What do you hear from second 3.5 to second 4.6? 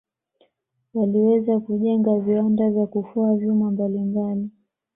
mbalimbali